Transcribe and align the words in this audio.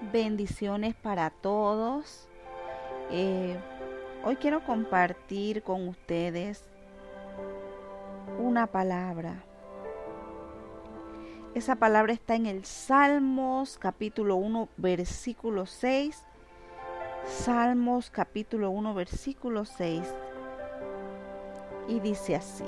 Bendiciones 0.00 0.94
para 0.94 1.30
todos. 1.30 2.28
Eh, 3.10 3.58
hoy 4.24 4.36
quiero 4.36 4.64
compartir 4.64 5.64
con 5.64 5.88
ustedes 5.88 6.62
una 8.38 8.68
palabra. 8.68 9.42
Esa 11.56 11.74
palabra 11.74 12.12
está 12.12 12.36
en 12.36 12.46
el 12.46 12.64
Salmos 12.64 13.76
capítulo 13.76 14.36
1 14.36 14.68
versículo 14.76 15.66
6. 15.66 16.24
Salmos 17.24 18.08
capítulo 18.08 18.70
1 18.70 18.94
versículo 18.94 19.64
6. 19.64 20.14
Y 21.88 21.98
dice 21.98 22.36
así. 22.36 22.64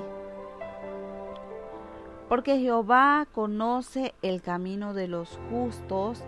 Porque 2.27 2.59
Jehová 2.59 3.25
conoce 3.31 4.15
el 4.21 4.41
camino 4.41 4.93
de 4.93 5.07
los 5.07 5.39
justos 5.49 6.25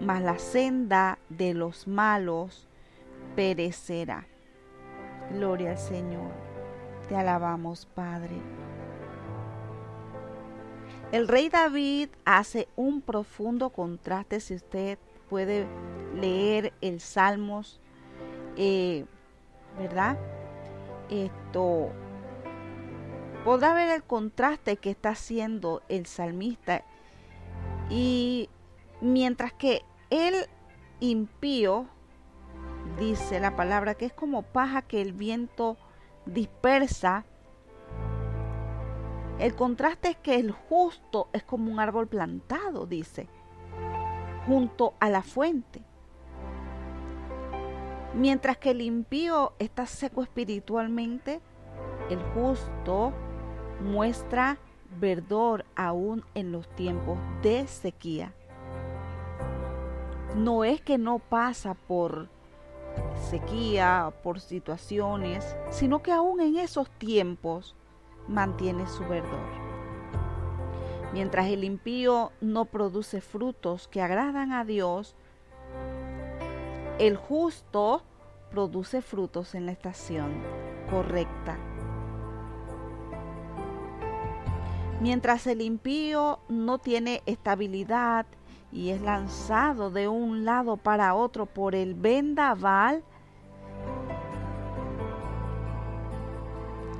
mas 0.00 0.22
la 0.22 0.38
senda 0.38 1.18
de 1.28 1.54
los 1.54 1.86
malos 1.86 2.66
perecerá. 3.36 4.26
Gloria 5.32 5.72
al 5.72 5.78
Señor. 5.78 6.32
Te 7.08 7.16
alabamos, 7.16 7.86
Padre. 7.86 8.36
El 11.12 11.26
rey 11.26 11.48
David 11.48 12.08
hace 12.24 12.68
un 12.76 13.00
profundo 13.00 13.70
contraste, 13.70 14.40
si 14.40 14.54
usted 14.54 14.98
puede 15.28 15.66
leer 16.14 16.72
el 16.80 17.00
Salmos, 17.00 17.80
eh, 18.56 19.04
¿verdad? 19.78 20.18
Esto 21.08 21.90
podrá 23.44 23.74
ver 23.74 23.88
el 23.88 24.02
contraste 24.02 24.76
que 24.76 24.90
está 24.90 25.10
haciendo 25.10 25.82
el 25.88 26.06
salmista 26.06 26.84
y 27.88 28.48
mientras 29.00 29.52
que 29.52 29.82
el 30.10 30.46
impío, 30.98 31.86
dice 32.98 33.40
la 33.40 33.56
palabra, 33.56 33.94
que 33.94 34.06
es 34.06 34.12
como 34.12 34.42
paja 34.42 34.82
que 34.82 35.00
el 35.00 35.12
viento 35.12 35.76
dispersa. 36.26 37.24
El 39.38 39.54
contraste 39.54 40.10
es 40.10 40.16
que 40.16 40.34
el 40.34 40.50
justo 40.50 41.28
es 41.32 41.42
como 41.44 41.70
un 41.72 41.80
árbol 41.80 42.08
plantado, 42.08 42.86
dice, 42.86 43.28
junto 44.46 44.94
a 45.00 45.08
la 45.08 45.22
fuente. 45.22 45.82
Mientras 48.12 48.58
que 48.58 48.72
el 48.72 48.82
impío 48.82 49.54
está 49.60 49.86
seco 49.86 50.22
espiritualmente, 50.22 51.40
el 52.10 52.20
justo 52.34 53.12
muestra 53.80 54.58
verdor 54.98 55.64
aún 55.76 56.24
en 56.34 56.50
los 56.50 56.68
tiempos 56.74 57.16
de 57.42 57.68
sequía 57.68 58.34
no 60.36 60.64
es 60.64 60.80
que 60.80 60.98
no 60.98 61.18
pasa 61.18 61.74
por 61.74 62.28
sequía, 63.30 64.12
por 64.22 64.40
situaciones, 64.40 65.56
sino 65.70 66.02
que 66.02 66.12
aún 66.12 66.40
en 66.40 66.56
esos 66.56 66.90
tiempos 66.90 67.74
mantiene 68.28 68.86
su 68.86 69.04
verdor. 69.04 69.60
Mientras 71.12 71.48
el 71.48 71.64
impío 71.64 72.32
no 72.40 72.66
produce 72.66 73.20
frutos 73.20 73.88
que 73.88 74.00
agradan 74.00 74.52
a 74.52 74.64
Dios, 74.64 75.16
el 76.98 77.16
justo 77.16 78.02
produce 78.50 79.02
frutos 79.02 79.54
en 79.54 79.66
la 79.66 79.72
estación 79.72 80.42
correcta. 80.90 81.58
Mientras 85.00 85.46
el 85.46 85.62
impío 85.62 86.40
no 86.48 86.78
tiene 86.78 87.22
estabilidad 87.26 88.26
y 88.72 88.90
es 88.90 89.00
lanzado 89.00 89.90
de 89.90 90.08
un 90.08 90.44
lado 90.44 90.76
para 90.76 91.14
otro 91.14 91.46
por 91.46 91.74
el 91.74 91.94
vendaval, 91.94 93.02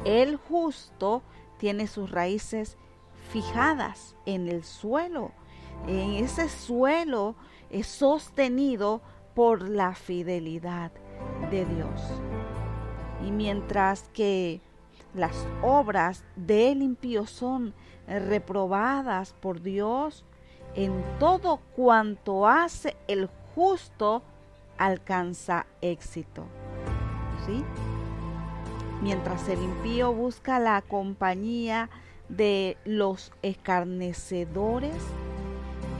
el 0.04 0.36
justo 0.36 1.22
tiene 1.58 1.86
sus 1.86 2.10
raíces 2.10 2.76
fijadas 3.30 4.16
en 4.26 4.48
el 4.48 4.64
suelo. 4.64 5.32
En 5.86 6.12
ese 6.12 6.48
suelo 6.48 7.36
es 7.70 7.86
sostenido 7.86 9.00
por 9.34 9.68
la 9.68 9.94
fidelidad 9.94 10.90
de 11.50 11.64
Dios. 11.64 12.00
Y 13.24 13.30
mientras 13.30 14.08
que 14.12 14.60
las 15.14 15.46
obras 15.62 16.24
del 16.36 16.82
impío 16.82 17.26
son 17.26 17.74
reprobadas 18.06 19.34
por 19.34 19.60
Dios, 19.60 20.24
en 20.74 21.04
todo 21.18 21.60
cuanto 21.74 22.46
hace 22.46 22.96
el 23.08 23.28
justo 23.54 24.22
alcanza 24.78 25.66
éxito. 25.80 26.44
¿Sí? 27.46 27.64
Mientras 29.02 29.48
el 29.48 29.62
impío 29.62 30.12
busca 30.12 30.58
la 30.58 30.82
compañía 30.82 31.88
de 32.28 32.76
los 32.84 33.32
escarnecedores, 33.42 34.96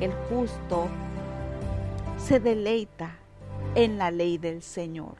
el 0.00 0.12
justo 0.28 0.86
se 2.18 2.40
deleita 2.40 3.16
en 3.74 3.98
la 3.98 4.10
ley 4.10 4.38
del 4.38 4.62
Señor, 4.62 5.16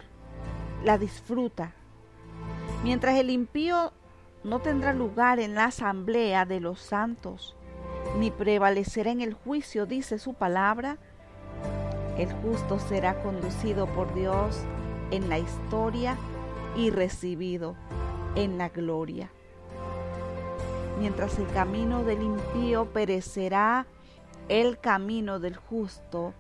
la 0.85 0.99
disfruta. 0.99 1.73
Mientras 2.85 3.17
el 3.17 3.31
impío 3.31 3.93
no 4.45 4.61
tendrá 4.61 4.93
lugar 4.93 5.41
en 5.41 5.55
la 5.55 5.67
asamblea 5.67 6.45
de 6.45 6.61
los 6.61 6.81
santos, 6.81 7.57
ni 8.21 8.31
prevalecerá 8.31 9.11
en 9.11 9.23
el 9.23 9.33
juicio, 9.33 9.87
dice 9.87 10.19
su 10.19 10.35
palabra. 10.35 10.99
El 12.19 12.31
justo 12.35 12.79
será 12.79 13.23
conducido 13.23 13.87
por 13.87 14.13
Dios 14.15 14.61
en 15.11 15.31
la 15.31 15.39
historia 15.39 16.19
y 16.77 16.91
recibido 16.91 17.77
en 18.35 18.59
la 18.59 18.69
gloria. 18.69 19.31
Mientras 20.99 21.39
el 21.39 21.47
camino 21.47 22.05
del 22.05 22.21
impío 22.21 22.93
perecerá, 22.93 23.87
el 24.51 24.79
camino 24.79 25.41
del 25.41 25.57
justo 25.57 26.35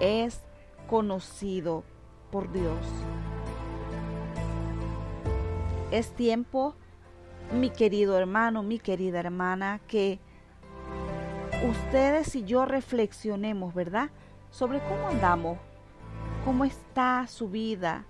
es 0.00 0.40
conocido 0.90 1.84
por 2.32 2.50
Dios. 2.50 2.84
Es 5.92 6.10
tiempo, 6.16 6.74
mi 7.52 7.70
querido 7.70 8.18
hermano, 8.18 8.64
mi 8.64 8.80
querida 8.80 9.20
hermana, 9.20 9.80
que 9.86 10.18
ustedes 11.68 12.34
y 12.34 12.44
yo 12.44 12.64
reflexionemos, 12.64 13.74
¿verdad? 13.74 14.10
Sobre 14.50 14.80
cómo 14.80 15.08
andamos, 15.08 15.58
cómo 16.44 16.64
está 16.64 17.26
su 17.26 17.48
vida, 17.48 18.04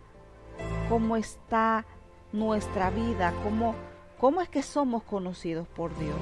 cómo 0.89 1.17
está 1.17 1.85
nuestra 2.33 2.91
vida, 2.91 3.33
cómo, 3.43 3.75
cómo 4.19 4.41
es 4.41 4.49
que 4.49 4.63
somos 4.63 5.03
conocidos 5.03 5.69
por 5.69 5.97
Dios. 5.99 6.17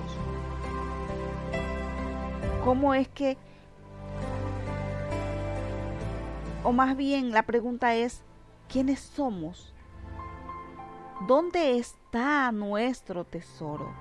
¿Cómo 2.64 2.94
es 2.94 3.08
que, 3.08 3.38
o 6.62 6.72
más 6.72 6.96
bien 6.96 7.30
la 7.30 7.44
pregunta 7.44 7.94
es, 7.94 8.22
¿quiénes 8.68 9.00
somos? 9.00 9.72
¿Dónde 11.26 11.78
está 11.78 12.52
nuestro 12.52 13.24
tesoro? 13.24 13.92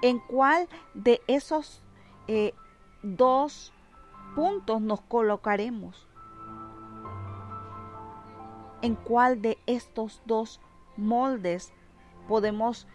¿En 0.00 0.18
cuál 0.18 0.68
de 0.94 1.20
esos 1.26 1.82
eh, 2.28 2.54
dos 3.02 3.72
puntos 4.34 4.80
nos 4.80 5.00
colocaremos. 5.00 6.08
¿En 8.80 8.94
cuál 8.96 9.42
de 9.42 9.58
estos 9.66 10.22
dos 10.26 10.60
moldes 10.96 11.72
podemos 12.28 12.86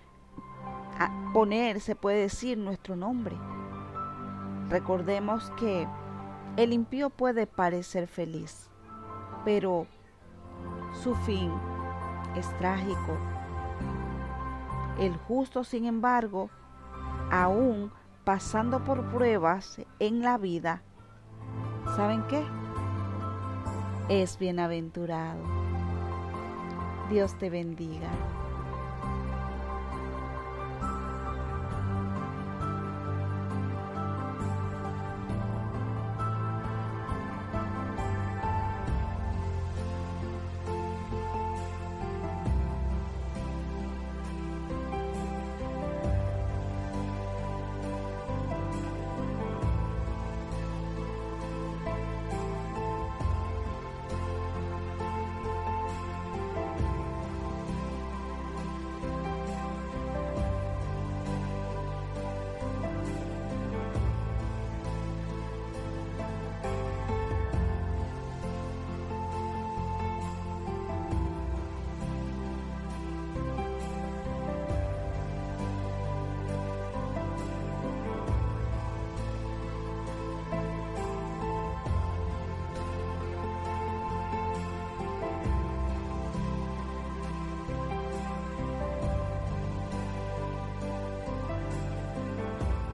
ah, 1.00 1.32
poner, 1.34 1.80
se 1.80 1.96
puede 1.96 2.22
decir, 2.22 2.58
nuestro 2.58 2.96
nombre? 2.96 3.38
Recordemos 4.70 5.50
que 5.52 5.88
el 6.58 6.74
impío 6.74 7.10
puede 7.10 7.48
parecer 7.48 8.08
feliz, 8.08 8.70
pero 9.46 9.88
su 11.04 11.16
fin 11.16 11.52
es 12.36 12.50
trágico. 12.58 13.18
El 15.00 15.16
justo, 15.16 15.64
sin 15.64 15.86
embargo, 15.86 16.50
aún 17.32 17.92
pasando 18.28 18.84
por 18.84 19.06
pruebas 19.06 19.80
en 20.00 20.22
la 20.22 20.38
vida, 20.38 20.82
¿saben 21.96 22.28
qué? 22.28 22.44
Es 24.10 24.38
bienaventurado. 24.38 25.40
Dios 27.10 27.38
te 27.38 27.50
bendiga. 27.50 28.10